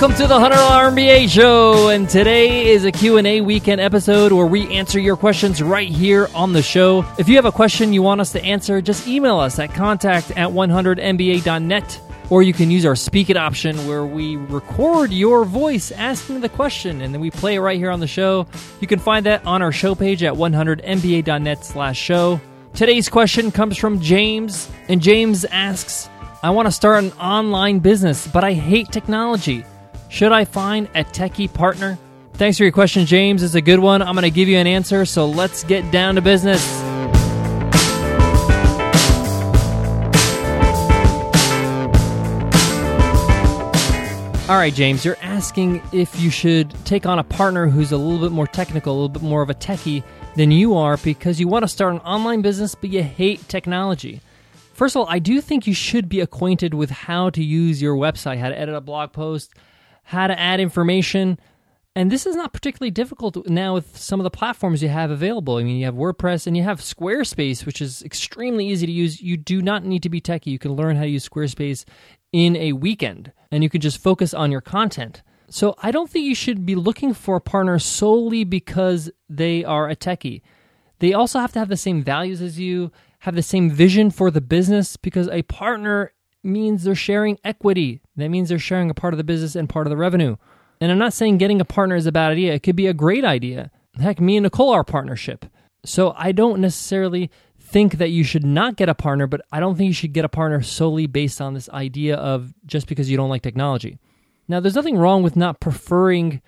[0.00, 4.72] Welcome to the $100 MBA show and today is a Q&A weekend episode where we
[4.72, 7.04] answer your questions right here on the show.
[7.18, 10.30] If you have a question you want us to answer, just email us at contact
[10.30, 12.00] at 100mba.net
[12.30, 16.48] or you can use our speak it option where we record your voice asking the
[16.48, 18.46] question and then we play it right here on the show.
[18.80, 22.40] You can find that on our show page at 100mba.net slash show.
[22.72, 26.08] Today's question comes from James and James asks,
[26.40, 29.64] I want to start an online business, but I hate technology.
[30.08, 31.98] Should I find a techie partner?
[32.34, 33.42] Thanks for your question, James.
[33.42, 34.00] It's a good one.
[34.00, 36.64] I'm going to give you an answer, so let's get down to business.
[44.48, 48.18] All right, James, you're asking if you should take on a partner who's a little
[48.18, 50.02] bit more technical, a little bit more of a techie
[50.36, 54.22] than you are because you want to start an online business, but you hate technology.
[54.72, 57.94] First of all, I do think you should be acquainted with how to use your
[57.94, 59.52] website, how to edit a blog post,
[60.08, 61.38] how to add information.
[61.94, 65.56] And this is not particularly difficult now with some of the platforms you have available.
[65.56, 69.20] I mean, you have WordPress and you have Squarespace, which is extremely easy to use.
[69.20, 70.46] You do not need to be techie.
[70.46, 71.84] You can learn how to use Squarespace
[72.32, 75.22] in a weekend and you can just focus on your content.
[75.50, 79.90] So I don't think you should be looking for a partner solely because they are
[79.90, 80.40] a techie.
[81.00, 84.30] They also have to have the same values as you, have the same vision for
[84.30, 88.00] the business because a partner means they're sharing equity.
[88.16, 90.36] That means they're sharing a part of the business and part of the revenue.
[90.80, 92.54] And I'm not saying getting a partner is a bad idea.
[92.54, 93.70] It could be a great idea.
[93.98, 95.46] Heck, me and Nicole are partnership.
[95.84, 99.76] So I don't necessarily think that you should not get a partner, but I don't
[99.76, 103.16] think you should get a partner solely based on this idea of just because you
[103.16, 103.98] don't like technology.
[104.46, 106.40] Now, there's nothing wrong with not preferring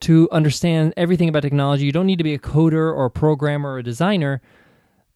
[0.00, 1.86] to understand everything about technology.
[1.86, 4.42] You don't need to be a coder or a programmer or a designer.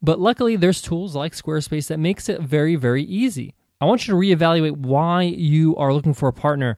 [0.01, 3.55] But luckily, there's tools like Squarespace that makes it very, very easy.
[3.81, 6.77] I want you to reevaluate why you are looking for a partner.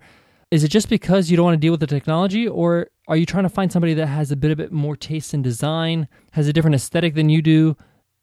[0.53, 3.27] Is it just because you don't want to deal with the technology, or are you
[3.27, 6.47] trying to find somebody that has a bit, a bit more taste in design, has
[6.47, 7.77] a different aesthetic than you do,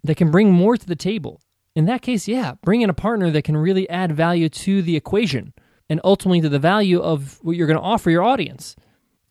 [0.04, 1.42] that can bring more to the table?
[1.76, 4.96] In that case, yeah, bring in a partner that can really add value to the
[4.96, 5.54] equation
[5.90, 8.76] and ultimately to the value of what you're going to offer your audience.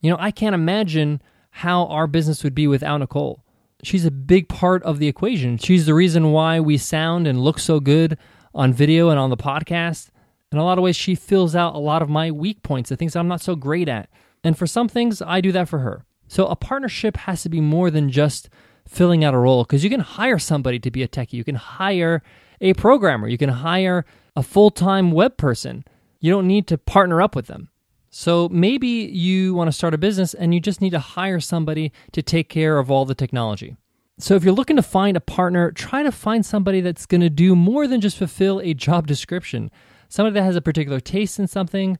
[0.01, 3.45] You know, I can't imagine how our business would be without Nicole
[3.83, 5.59] she's a big part of the equation.
[5.59, 8.19] She's the reason why we sound and look so good
[8.55, 10.09] on video and on the podcast.
[10.51, 12.97] In a lot of ways, she fills out a lot of my weak points, the
[12.97, 14.09] things I'm not so great at.
[14.43, 16.05] And for some things, I do that for her.
[16.27, 18.49] So a partnership has to be more than just
[18.87, 21.35] filling out a role because you can hire somebody to be a techie.
[21.35, 22.23] You can hire
[22.61, 23.29] a programmer.
[23.29, 24.05] You can hire
[24.37, 25.85] a full time web person.
[26.21, 27.69] You don't need to partner up with them.
[28.11, 31.93] So maybe you want to start a business and you just need to hire somebody
[32.13, 33.77] to take care of all the technology.
[34.21, 37.31] So if you're looking to find a partner, try to find somebody that's going to
[37.31, 39.71] do more than just fulfill a job description.
[40.09, 41.99] Somebody that has a particular taste in something,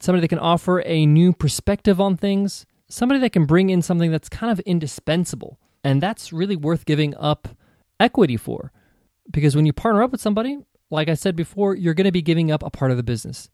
[0.00, 4.10] somebody that can offer a new perspective on things, somebody that can bring in something
[4.10, 5.58] that's kind of indispensable.
[5.84, 7.48] And that's really worth giving up
[8.00, 8.72] equity for.
[9.30, 10.58] Because when you partner up with somebody,
[10.90, 13.50] like I said before, you're going to be giving up a part of the business.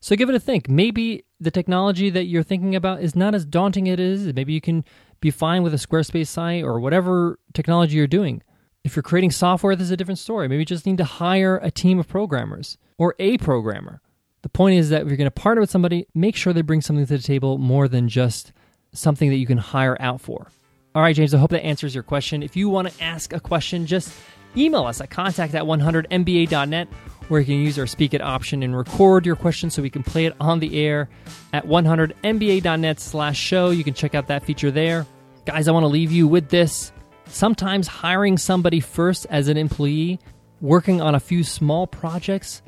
[0.00, 0.68] So give it a think.
[0.68, 4.34] Maybe the technology that you're thinking about is not as daunting as it is.
[4.34, 4.84] Maybe you can
[5.24, 8.42] be fine with a Squarespace site or whatever technology you're doing.
[8.84, 10.48] If you're creating software, this is a different story.
[10.48, 14.02] Maybe you just need to hire a team of programmers or a programmer.
[14.42, 16.82] The point is that if you're going to partner with somebody, make sure they bring
[16.82, 18.52] something to the table more than just
[18.92, 20.48] something that you can hire out for.
[20.94, 22.42] All right, James, I hope that answers your question.
[22.42, 24.14] If you want to ask a question, just
[24.58, 26.88] email us at contact at 100mba.net
[27.28, 30.02] where you can use our speak it option and record your question so we can
[30.02, 31.08] play it on the air
[31.54, 33.70] at 100mba.net slash show.
[33.70, 35.06] You can check out that feature there.
[35.46, 36.90] Guys, I want to leave you with this.
[37.26, 40.18] Sometimes hiring somebody first as an employee,
[40.60, 42.62] working on a few small projects,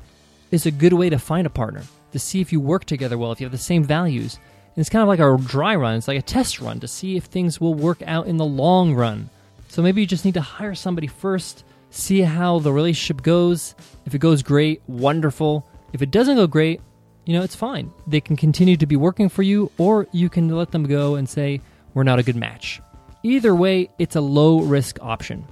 [0.50, 1.82] is a good way to find a partner,
[2.12, 4.34] to see if you work together well, if you have the same values.
[4.34, 7.16] And it's kind of like a dry run, it's like a test run to see
[7.16, 9.30] if things will work out in the long run.
[9.68, 13.74] So maybe you just need to hire somebody first see how the relationship goes.
[14.04, 15.66] If it goes great, wonderful.
[15.92, 16.80] If it doesn't go great,
[17.24, 17.92] you know, it's fine.
[18.06, 21.28] They can continue to be working for you, or you can let them go and
[21.28, 21.60] say,
[21.96, 22.82] we're not a good match.
[23.22, 25.46] Either way, it's a low risk option.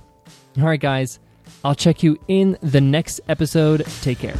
[0.59, 1.19] All right, guys,
[1.65, 3.87] I'll check you in the next episode.
[4.03, 4.37] Take care.